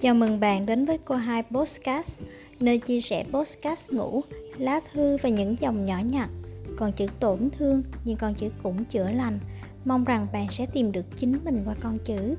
[0.00, 2.20] Chào mừng bạn đến với cô hai Postcast,
[2.60, 4.22] nơi chia sẻ postcast ngủ,
[4.58, 6.28] lá thư và những dòng nhỏ nhặt.
[6.76, 9.38] Còn chữ tổn thương nhưng con chữ cũng chữa lành.
[9.84, 12.34] Mong rằng bạn sẽ tìm được chính mình qua con chữ.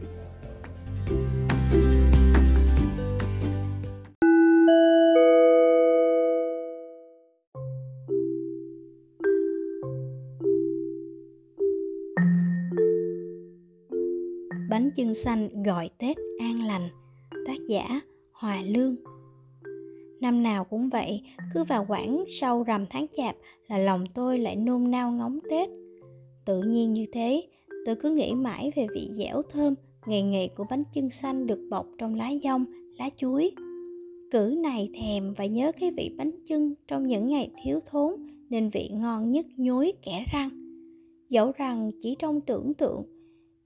[14.69, 16.89] Bánh chưng xanh gọi Tết an lành
[17.45, 18.95] Tác giả Hòa Lương
[20.21, 21.21] Năm nào cũng vậy,
[21.53, 23.35] cứ vào quãng sau rằm tháng chạp
[23.67, 25.69] là lòng tôi lại nôn nao ngóng Tết.
[26.45, 27.43] Tự nhiên như thế,
[27.85, 29.73] tôi cứ nghĩ mãi về vị dẻo thơm,
[30.05, 32.65] ngày ngày của bánh chưng xanh được bọc trong lá dong,
[32.99, 33.51] lá chuối.
[34.31, 38.13] Cử này thèm và nhớ cái vị bánh chưng trong những ngày thiếu thốn
[38.49, 40.49] nên vị ngon nhất nhối kẻ răng.
[41.29, 43.03] Dẫu rằng chỉ trong tưởng tượng,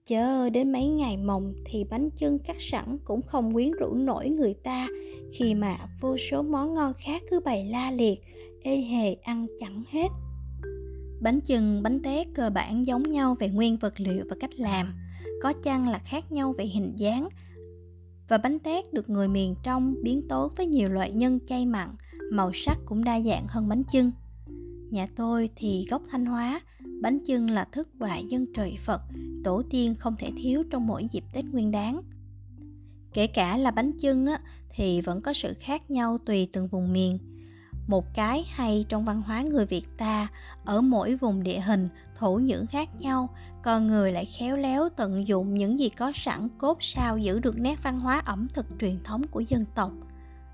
[0.10, 4.30] Chớ đến mấy ngày mồng thì bánh chưng cắt sẵn cũng không quyến rũ nổi
[4.30, 4.88] người ta
[5.34, 8.22] khi mà vô số món ngon khác cứ bày la liệt,
[8.64, 10.08] ê hề ăn chẳng hết.
[11.22, 14.94] Bánh chưng, bánh tét cơ bản giống nhau về nguyên vật liệu và cách làm,
[15.42, 17.30] có chăng là khác nhau về hình dáng.
[18.28, 21.90] Và bánh tét được người miền trong biến tố với nhiều loại nhân chay mặn,
[22.32, 24.12] màu sắc cũng đa dạng hơn bánh chưng.
[24.90, 26.62] Nhà tôi thì gốc Thanh Hóa,
[27.06, 29.02] bánh chưng là thức quà dân trời Phật,
[29.44, 32.02] tổ tiên không thể thiếu trong mỗi dịp Tết Nguyên Đán.
[33.14, 34.40] Kể cả là bánh chưng á,
[34.70, 37.20] thì vẫn có sự khác nhau tùy từng vùng miền.
[37.88, 40.28] Một cái hay trong văn hóa người Việt ta,
[40.66, 43.30] ở mỗi vùng địa hình, thổ nhưỡng khác nhau,
[43.64, 47.60] con người lại khéo léo tận dụng những gì có sẵn cốt sao giữ được
[47.60, 49.92] nét văn hóa ẩm thực truyền thống của dân tộc.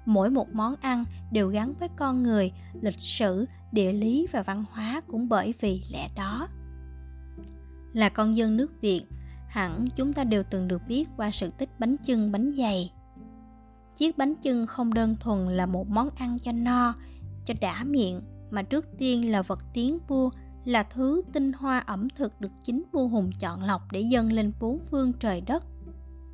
[0.05, 4.63] Mỗi một món ăn đều gắn với con người, lịch sử, địa lý và văn
[4.71, 6.47] hóa cũng bởi vì lẽ đó.
[7.93, 9.03] Là con dân nước việt
[9.47, 12.91] hẳn chúng ta đều từng được biết qua sự tích bánh chưng bánh dày.
[13.95, 16.95] Chiếc bánh chưng không đơn thuần là một món ăn cho no
[17.45, 20.29] cho đã miệng mà trước tiên là vật tiến vua
[20.65, 24.51] là thứ tinh hoa ẩm thực được chính vua hùng chọn lọc để dâng lên
[24.59, 25.63] bốn phương trời đất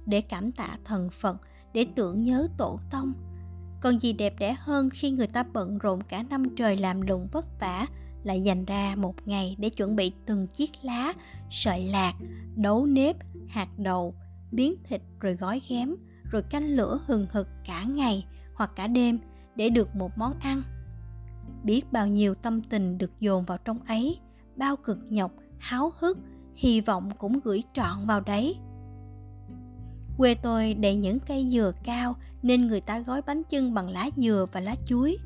[0.06, 1.42] để cảm tạ thần phật
[1.74, 3.14] để tưởng nhớ tổ tông
[3.88, 7.28] còn gì đẹp đẽ hơn khi người ta bận rộn cả năm trời làm lụng
[7.32, 7.86] vất vả
[8.24, 11.14] lại dành ra một ngày để chuẩn bị từng chiếc lá,
[11.50, 12.14] sợi lạc,
[12.56, 13.16] đấu nếp,
[13.48, 14.16] hạt đậu,
[14.52, 15.96] biến thịt rồi gói ghém,
[16.32, 19.20] rồi canh lửa hừng hực cả ngày hoặc cả đêm
[19.56, 20.62] để được một món ăn.
[21.64, 24.20] Biết bao nhiêu tâm tình được dồn vào trong ấy,
[24.56, 26.18] bao cực nhọc, háo hức,
[26.56, 28.56] hy vọng cũng gửi trọn vào đấy
[30.18, 34.10] Quê tôi đầy những cây dừa cao nên người ta gói bánh chưng bằng lá
[34.16, 35.18] dừa và lá chuối.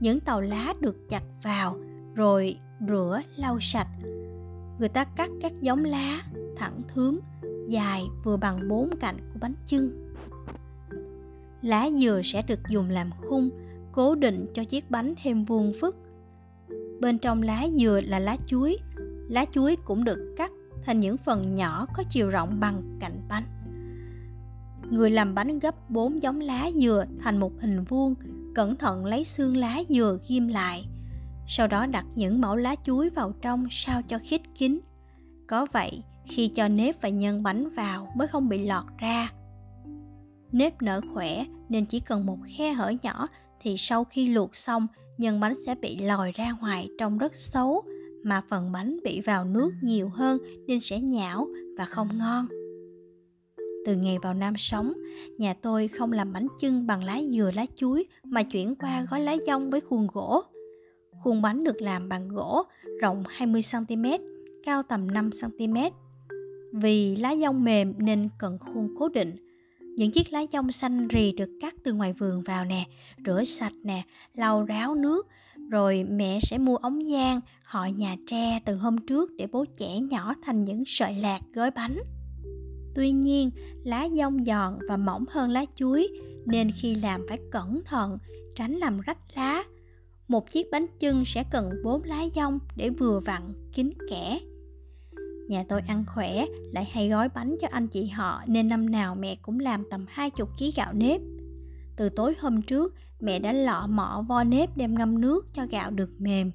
[0.00, 1.76] Những tàu lá được chặt vào
[2.14, 2.56] rồi
[2.88, 3.88] rửa lau sạch.
[4.78, 6.22] Người ta cắt các giống lá
[6.56, 7.20] thẳng thướm,
[7.68, 10.14] dài vừa bằng bốn cạnh của bánh chưng.
[11.62, 13.50] Lá dừa sẽ được dùng làm khung,
[13.92, 15.96] cố định cho chiếc bánh thêm vuông vức.
[17.00, 18.78] Bên trong lá dừa là lá chuối.
[19.28, 20.52] Lá chuối cũng được cắt
[20.82, 23.44] thành những phần nhỏ có chiều rộng bằng cạnh bánh.
[24.90, 28.14] Người làm bánh gấp bốn giống lá dừa thành một hình vuông,
[28.54, 30.84] cẩn thận lấy xương lá dừa ghim lại.
[31.48, 34.80] Sau đó đặt những mẫu lá chuối vào trong sao cho khít kín.
[35.46, 39.32] Có vậy, khi cho nếp và nhân bánh vào mới không bị lọt ra.
[40.52, 43.26] Nếp nở khỏe nên chỉ cần một khe hở nhỏ
[43.60, 44.86] thì sau khi luộc xong,
[45.18, 47.82] nhân bánh sẽ bị lòi ra ngoài trông rất xấu,
[48.24, 52.46] mà phần bánh bị vào nước nhiều hơn nên sẽ nhão và không ngon.
[53.88, 54.92] Từ ngày vào Nam sống,
[55.38, 59.20] nhà tôi không làm bánh chưng bằng lá dừa lá chuối mà chuyển qua gói
[59.20, 60.42] lá dong với khuôn gỗ.
[61.22, 62.62] Khuôn bánh được làm bằng gỗ
[63.00, 64.18] rộng 20cm,
[64.64, 65.90] cao tầm 5cm.
[66.72, 69.36] Vì lá dong mềm nên cần khuôn cố định.
[69.96, 72.84] Những chiếc lá dong xanh rì được cắt từ ngoài vườn vào nè,
[73.26, 74.02] rửa sạch nè,
[74.34, 75.26] lau ráo nước,
[75.70, 80.00] rồi mẹ sẽ mua ống giang, họ nhà tre từ hôm trước để bố chẻ
[80.00, 81.98] nhỏ thành những sợi lạc gói bánh.
[82.98, 83.50] Tuy nhiên,
[83.84, 86.08] lá dong giòn và mỏng hơn lá chuối
[86.46, 88.18] nên khi làm phải cẩn thận,
[88.54, 89.64] tránh làm rách lá.
[90.28, 93.42] Một chiếc bánh chưng sẽ cần 4 lá dong để vừa vặn,
[93.72, 94.40] kín kẽ.
[95.48, 99.14] Nhà tôi ăn khỏe, lại hay gói bánh cho anh chị họ nên năm nào
[99.14, 101.20] mẹ cũng làm tầm 20 kg gạo nếp.
[101.96, 105.90] Từ tối hôm trước, mẹ đã lọ mọ vo nếp đem ngâm nước cho gạo
[105.90, 106.50] được mềm.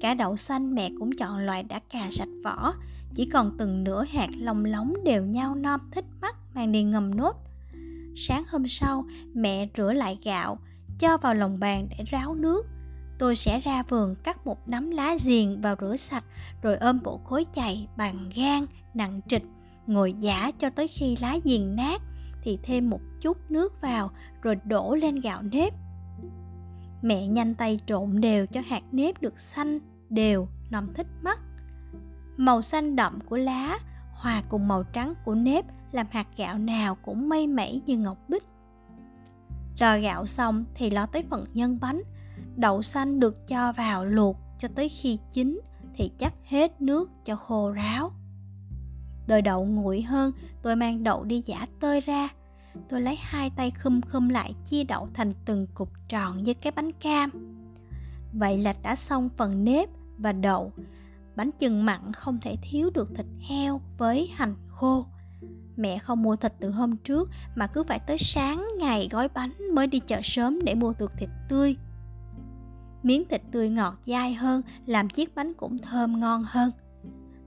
[0.00, 2.74] Cả đậu xanh mẹ cũng chọn loại đã cà sạch vỏ,
[3.14, 7.14] chỉ còn từng nửa hạt lồng lóng đều nhau non thích mắt mang đi ngầm
[7.14, 7.36] nốt.
[8.16, 9.04] Sáng hôm sau,
[9.34, 10.58] mẹ rửa lại gạo,
[10.98, 12.66] cho vào lồng bàn để ráo nước.
[13.18, 16.24] Tôi sẽ ra vườn cắt một nắm lá giềng vào rửa sạch,
[16.62, 19.42] rồi ôm bộ khối chày bằng gan nặng trịch,
[19.86, 22.02] ngồi giả cho tới khi lá giềng nát,
[22.42, 24.10] thì thêm một chút nước vào,
[24.42, 25.74] rồi đổ lên gạo nếp.
[27.02, 29.78] Mẹ nhanh tay trộn đều cho hạt nếp được xanh,
[30.10, 31.40] đều nằm thích mắt
[32.36, 33.78] màu xanh đậm của lá
[34.12, 38.18] hòa cùng màu trắng của nếp làm hạt gạo nào cũng mây mẩy như ngọc
[38.28, 38.44] bích.
[39.78, 42.02] Rò gạo xong thì lo tới phần nhân bánh.
[42.56, 45.60] Đậu xanh được cho vào luộc cho tới khi chín
[45.94, 48.12] thì chắc hết nước cho khô ráo.
[49.26, 50.32] Đợi đậu nguội hơn,
[50.62, 52.28] tôi mang đậu đi giả tơi ra.
[52.88, 56.72] Tôi lấy hai tay khum khum lại chia đậu thành từng cục tròn như cái
[56.76, 57.30] bánh cam.
[58.32, 59.88] Vậy là đã xong phần nếp
[60.18, 60.72] và đậu
[61.36, 65.06] bánh chừng mặn không thể thiếu được thịt heo với hành khô.
[65.76, 69.52] Mẹ không mua thịt từ hôm trước mà cứ phải tới sáng ngày gói bánh
[69.74, 71.76] mới đi chợ sớm để mua được thịt tươi.
[73.02, 76.70] Miếng thịt tươi ngọt dai hơn, làm chiếc bánh cũng thơm ngon hơn.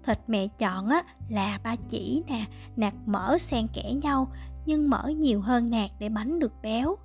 [0.04, 2.46] Thịt mẹ chọn á là ba chỉ nè,
[2.76, 4.32] nạc mỡ xen kẽ nhau,
[4.66, 6.96] nhưng mỡ nhiều hơn nạc để bánh được béo.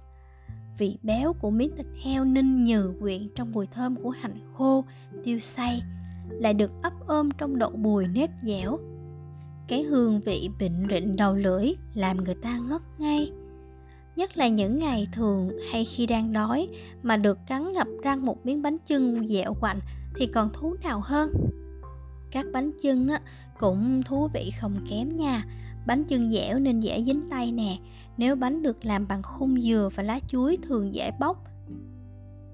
[0.78, 4.84] Vị béo của miếng thịt heo ninh nhừ quyện trong mùi thơm của hành khô,
[5.24, 5.82] tiêu xay
[6.30, 8.78] lại được ấp ôm trong đậu bùi nếp dẻo.
[9.68, 13.32] Cái hương vị bệnh rịnh đầu lưỡi làm người ta ngất ngay.
[14.16, 16.68] Nhất là những ngày thường hay khi đang đói
[17.02, 19.80] mà được cắn ngập răng một miếng bánh chưng dẻo quạnh
[20.16, 21.32] thì còn thú nào hơn?
[22.30, 23.20] Các bánh chưng á,
[23.58, 25.44] cũng thú vị không kém nha.
[25.86, 27.76] Bánh chưng dẻo nên dễ dính tay nè.
[28.16, 31.49] Nếu bánh được làm bằng khung dừa và lá chuối thường dễ bóc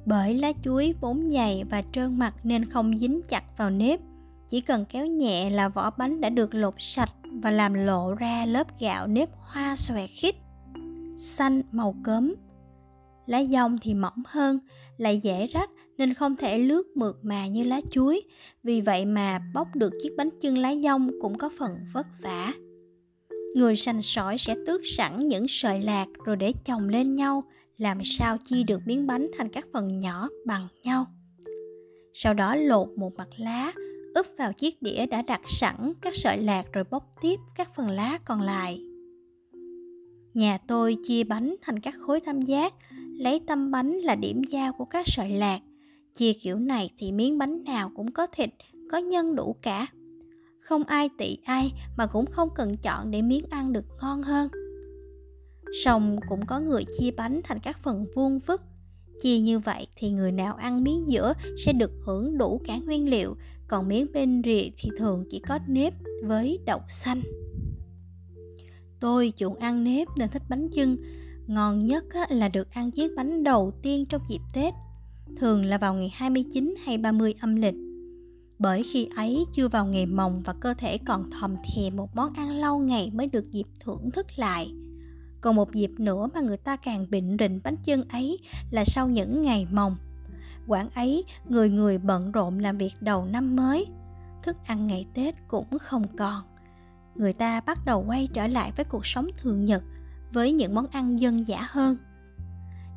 [0.06, 4.00] bởi lá chuối vốn dày và trơn mặt nên không dính chặt vào nếp.
[4.49, 8.47] Chỉ cần kéo nhẹ là vỏ bánh đã được lột sạch và làm lộ ra
[8.47, 10.35] lớp gạo nếp hoa xòe khít.
[11.19, 12.35] Xanh màu cấm.
[13.26, 14.58] Lá dong thì mỏng hơn,
[14.97, 18.23] lại dễ rách nên không thể lướt mượt mà như lá chuối.
[18.62, 22.52] Vì vậy mà bóc được chiếc bánh chưng lá dong cũng có phần vất vả.
[23.55, 27.44] Người sành sỏi sẽ tước sẵn những sợi lạc rồi để chồng lên nhau
[27.76, 31.06] làm sao chia được miếng bánh thành các phần nhỏ bằng nhau?
[32.12, 33.73] Sau đó lột một mặt lá,
[34.14, 37.90] úp vào chiếc đĩa đã đặt sẵn các sợi lạc rồi bóc tiếp các phần
[37.90, 38.82] lá còn lại.
[40.34, 42.75] Nhà tôi chia bánh thành các khối tam giác,
[43.19, 45.61] lấy tâm bánh là điểm giao của các sợi lạc.
[46.14, 48.50] Chia kiểu này thì miếng bánh nào cũng có thịt,
[48.90, 49.87] có nhân đủ cả.
[50.61, 54.49] Không ai tị ai mà cũng không cần chọn để miếng ăn được ngon hơn
[55.84, 58.62] song cũng có người chia bánh thành các phần vuông vức.
[59.23, 61.32] Chia như vậy thì người nào ăn miếng giữa
[61.64, 63.37] sẽ được hưởng đủ cả nguyên liệu,
[63.69, 65.94] còn miếng bên rìa thì thường chỉ có nếp
[66.25, 67.23] với đậu xanh.
[69.00, 70.96] Tôi chuộng ăn nếp nên thích bánh chưng.
[71.46, 74.75] Ngon nhất là được ăn chiếc bánh đầu tiên trong dịp Tết,
[75.37, 77.75] thường là vào ngày 29 hay 30 âm lịch.
[78.58, 82.32] Bởi khi ấy chưa vào ngày mồng và cơ thể còn thòm thèm một món
[82.32, 84.73] ăn lâu ngày mới được dịp thưởng thức lại
[85.41, 88.38] còn một dịp nữa mà người ta càng bệnh rịnh bánh chân ấy
[88.71, 89.97] là sau những ngày mồng.
[90.67, 93.87] Quán ấy người người bận rộn làm việc đầu năm mới,
[94.43, 96.43] thức ăn ngày tết cũng không còn.
[97.15, 99.83] Người ta bắt đầu quay trở lại với cuộc sống thường nhật,
[100.33, 101.97] với những món ăn dân dã hơn.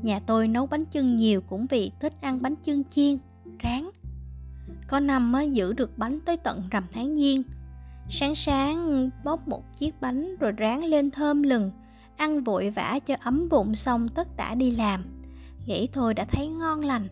[0.02, 3.18] Nhà tôi nấu bánh chưng nhiều cũng vì thích ăn bánh chưng chiên,
[3.64, 3.90] rán.
[4.88, 7.44] Có năm mới giữ được bánh tới tận rằm tháng giêng.
[8.10, 11.72] Sáng sáng bóc một chiếc bánh rồi rán lên thơm lừng
[12.20, 15.04] ăn vội vã cho ấm bụng xong tất tả đi làm.
[15.66, 17.08] Nghĩ thôi đã thấy ngon lành.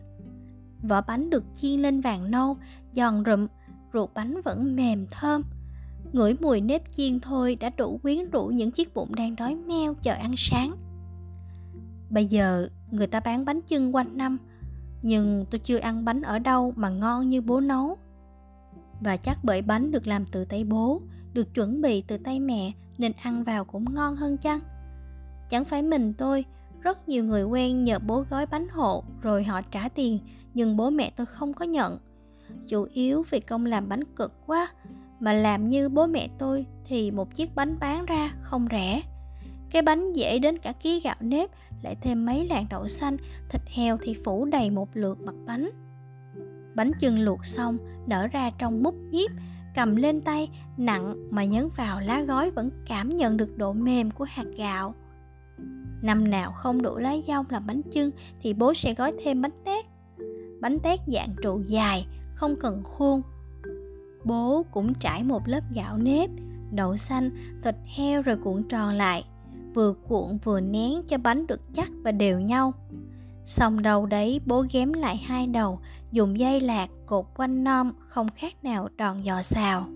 [0.82, 2.56] Vỏ bánh được chiên lên vàng nâu,
[2.92, 3.46] giòn rụm,
[3.92, 5.42] ruột bánh vẫn mềm thơm.
[6.12, 9.94] Ngửi mùi nếp chiên thôi đã đủ quyến rũ những chiếc bụng đang đói meo
[9.94, 10.76] chờ ăn sáng.
[12.10, 14.38] Bây giờ, người ta bán bánh chưng quanh năm,
[15.02, 17.98] nhưng tôi chưa ăn bánh ở đâu mà ngon như bố nấu.
[19.00, 22.72] Và chắc bởi bánh được làm từ tay bố, được chuẩn bị từ tay mẹ
[22.98, 24.60] nên ăn vào cũng ngon hơn chăng?
[25.48, 26.44] Chẳng phải mình tôi,
[26.80, 30.18] rất nhiều người quen nhờ bố gói bánh hộ rồi họ trả tiền,
[30.54, 31.98] nhưng bố mẹ tôi không có nhận.
[32.68, 34.68] Chủ yếu vì công làm bánh cực quá,
[35.20, 39.02] mà làm như bố mẹ tôi thì một chiếc bánh bán ra không rẻ.
[39.70, 41.50] Cái bánh dễ đến cả ký gạo nếp,
[41.82, 43.16] lại thêm mấy lạng đậu xanh,
[43.48, 45.70] thịt heo thì phủ đầy một lượt mặt bánh.
[46.74, 49.30] Bánh chưng luộc xong, nở ra trong múc nhíp
[49.74, 54.10] cầm lên tay, nặng mà nhấn vào lá gói vẫn cảm nhận được độ mềm
[54.10, 54.94] của hạt gạo
[56.02, 59.64] năm nào không đủ lá dong làm bánh chưng thì bố sẽ gói thêm bánh
[59.64, 59.86] tét.
[60.60, 63.22] Bánh tét dạng trụ dài, không cần khuôn.
[64.24, 66.30] Bố cũng trải một lớp gạo nếp,
[66.70, 67.30] đậu xanh,
[67.62, 69.24] thịt heo rồi cuộn tròn lại,
[69.74, 72.72] vừa cuộn vừa nén cho bánh được chắc và đều nhau.
[73.44, 75.80] Xong đầu đấy, bố ghém lại hai đầu,
[76.12, 79.86] dùng dây lạc cột quanh non không khác nào đòn giò xào.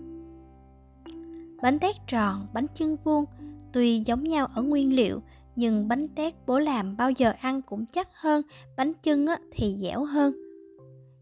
[1.61, 3.25] Bánh tét tròn, bánh chưng vuông,
[3.73, 5.21] tuy giống nhau ở nguyên liệu
[5.55, 8.41] nhưng bánh tét bố làm bao giờ ăn cũng chắc hơn,
[8.77, 10.33] bánh chưng thì dẻo hơn.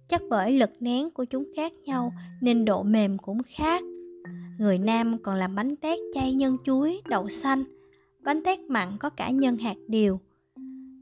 [0.08, 3.84] Chắc bởi lực nén của chúng khác nhau nên độ mềm cũng khác.
[4.60, 7.64] Người nam còn làm bánh tét chay nhân chuối, đậu xanh.
[8.24, 10.20] Bánh tét mặn có cả nhân hạt điều.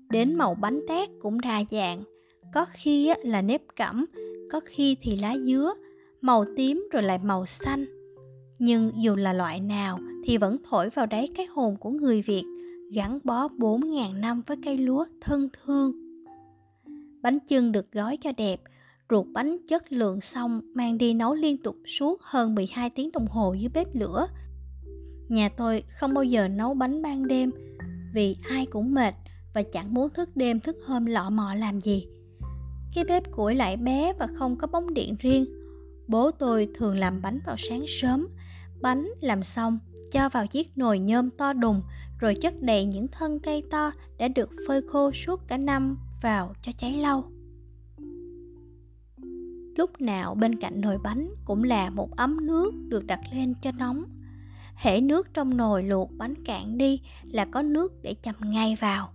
[0.09, 2.03] Đến màu bánh tét cũng đa dạng.
[2.53, 4.05] Có khi là nếp cẩm,
[4.51, 5.74] có khi thì lá dứa,
[6.21, 7.86] màu tím rồi lại màu xanh.
[8.59, 12.43] Nhưng dù là loại nào thì vẫn thổi vào đáy cái hồn của người Việt
[12.93, 15.91] gắn bó 4.000 năm với cây lúa thân thương.
[17.22, 18.62] Bánh chưng được gói cho đẹp,
[19.10, 23.27] ruột bánh chất lượng xong mang đi nấu liên tục suốt hơn 12 tiếng đồng
[23.27, 24.27] hồ dưới bếp lửa.
[25.29, 27.51] Nhà tôi không bao giờ nấu bánh ban đêm
[28.13, 29.13] vì ai cũng mệt
[29.53, 32.08] và chẳng muốn thức đêm thức hôm lọ mọ làm gì.
[32.93, 35.46] Cái bếp củi lại bé và không có bóng điện riêng.
[36.08, 38.27] Bố tôi thường làm bánh vào sáng sớm.
[38.81, 39.79] Bánh làm xong,
[40.12, 41.82] cho vào chiếc nồi nhôm to đùng
[42.20, 46.54] rồi chất đầy những thân cây to đã được phơi khô suốt cả năm vào
[46.62, 47.24] cho cháy lâu.
[49.78, 53.72] Lúc nào bên cạnh nồi bánh cũng là một ấm nước được đặt lên cho
[53.78, 54.04] nóng.
[54.75, 59.10] Hễ nước trong nồi luộc bánh cạn đi là có nước để chầm ngay vào.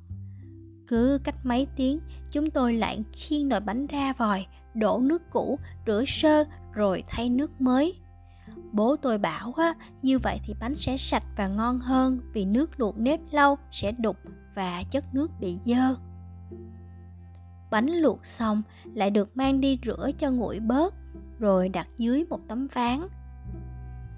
[0.86, 5.58] Cứ cách mấy tiếng, chúng tôi lại khiêng nồi bánh ra vòi, đổ nước cũ,
[5.86, 7.94] rửa sơ rồi thay nước mới.
[8.72, 12.80] Bố tôi bảo á, như vậy thì bánh sẽ sạch và ngon hơn vì nước
[12.80, 14.16] luộc nếp lâu sẽ đục
[14.54, 15.96] và chất nước bị dơ.
[17.70, 18.62] Bánh luộc xong
[18.94, 20.94] lại được mang đi rửa cho nguội bớt
[21.38, 23.08] rồi đặt dưới một tấm ván.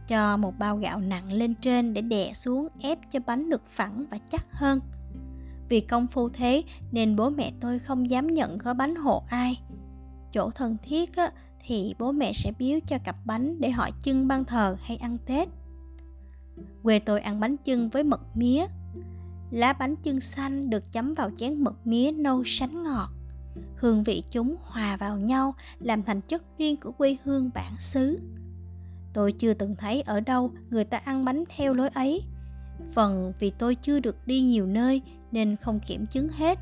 [0.08, 4.04] Cho một bao gạo nặng lên trên để đè xuống ép cho bánh được phẳng
[4.10, 4.80] và chắc hơn–
[5.68, 9.60] vì công phu thế nên bố mẹ tôi không dám nhận gói bánh hộ ai.
[10.32, 11.30] Chỗ thân thiết á,
[11.66, 15.18] thì bố mẹ sẽ biếu cho cặp bánh để họ chưng ban thờ hay ăn
[15.26, 15.48] Tết.
[16.82, 18.66] Quê tôi ăn bánh chưng với mật mía.
[19.50, 23.08] Lá bánh chưng xanh được chấm vào chén mật mía nâu sánh ngọt.
[23.76, 28.18] Hương vị chúng hòa vào nhau, làm thành chất riêng của quê hương bản xứ.
[29.12, 32.22] Tôi chưa từng thấy ở đâu người ta ăn bánh theo lối ấy.
[32.94, 36.58] Phần vì tôi chưa được đi nhiều nơi nên không kiểm chứng hết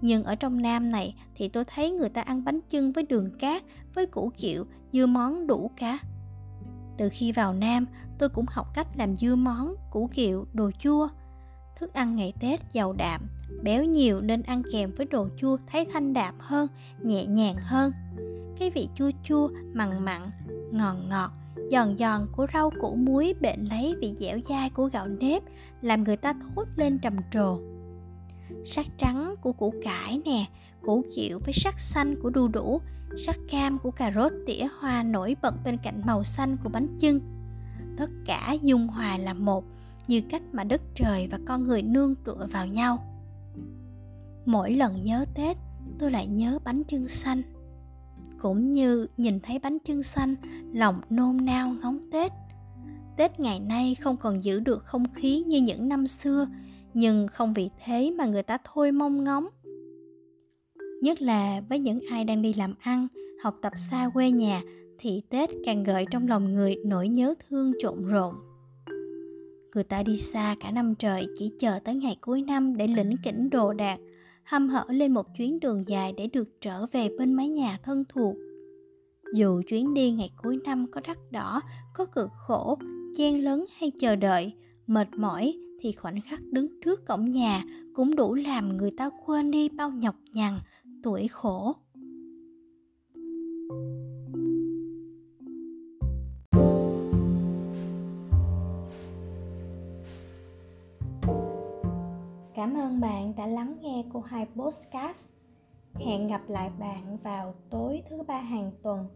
[0.00, 3.30] nhưng ở trong nam này thì tôi thấy người ta ăn bánh chưng với đường
[3.38, 3.62] cát,
[3.94, 5.98] với củ kiệu, dưa món đủ cả.
[6.98, 7.86] Từ khi vào nam,
[8.18, 11.08] tôi cũng học cách làm dưa món, củ kiệu, đồ chua.
[11.76, 13.20] Thức ăn ngày tết giàu đạm,
[13.62, 16.68] béo nhiều nên ăn kèm với đồ chua thấy thanh đạm hơn,
[17.02, 17.92] nhẹ nhàng hơn.
[18.58, 20.30] Cái vị chua chua, mặn mặn,
[20.72, 21.30] ngọt ngọt,
[21.70, 25.42] giòn giòn của rau củ muối bệnh lấy vị dẻo dai của gạo nếp,
[25.82, 27.58] làm người ta thốt lên trầm trồ
[28.64, 30.44] sắc trắng của củ cải nè,
[30.82, 32.80] củ chịu với sắc xanh của đu đủ,
[33.26, 36.96] sắc cam của cà rốt tỉa hoa nổi bật bên cạnh màu xanh của bánh
[36.98, 37.20] chưng.
[37.96, 39.64] Tất cả dung hòa là một,
[40.08, 43.04] như cách mà đất trời và con người nương tựa vào nhau.
[44.46, 45.56] Mỗi lần nhớ tết,
[45.98, 47.42] tôi lại nhớ bánh chưng xanh.
[48.40, 50.34] Cũng như nhìn thấy bánh chưng xanh,
[50.72, 52.32] lòng nôn nao ngóng tết.
[53.16, 56.46] Tết ngày nay không còn giữ được không khí như những năm xưa
[56.94, 59.46] nhưng không vì thế mà người ta thôi mong ngóng
[61.02, 63.08] nhất là với những ai đang đi làm ăn
[63.42, 64.62] học tập xa quê nhà
[64.98, 68.34] thì tết càng gợi trong lòng người nỗi nhớ thương trộn rộn
[69.74, 73.16] người ta đi xa cả năm trời chỉ chờ tới ngày cuối năm để lĩnh
[73.24, 73.98] kỉnh đồ đạc
[74.48, 78.04] hăm hở lên một chuyến đường dài để được trở về bên mái nhà thân
[78.08, 78.34] thuộc.
[79.34, 81.60] Dù chuyến đi ngày cuối năm có đắt đỏ,
[81.94, 82.78] có cực khổ,
[83.16, 84.52] chen lấn hay chờ đợi,
[84.86, 89.50] mệt mỏi thì khoảnh khắc đứng trước cổng nhà cũng đủ làm người ta quên
[89.50, 90.54] đi bao nhọc nhằn,
[91.02, 91.76] tuổi khổ.
[102.54, 105.30] Cảm ơn bạn đã lắng nghe cô hai podcast.
[105.94, 109.06] Hẹn gặp lại bạn vào tối thứ ba hàng tuần.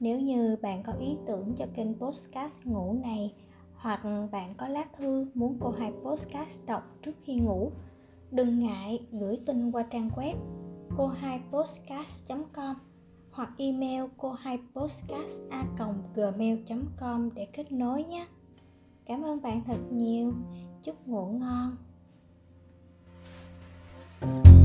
[0.00, 3.32] Nếu như bạn có ý tưởng cho kênh podcast ngủ này
[3.84, 4.00] hoặc
[4.32, 7.70] bạn có lá thư muốn cô hai podcast đọc trước khi ngủ,
[8.30, 10.34] đừng ngại gửi tin qua trang web
[10.96, 12.76] cô hai podcast com
[13.30, 15.64] hoặc email cô hai podcast a
[16.14, 16.58] gmail
[17.00, 18.26] com để kết nối nhé.
[19.06, 20.32] Cảm ơn bạn thật nhiều.
[20.82, 21.76] Chúc ngủ ngon.
[24.20, 24.63] Thank you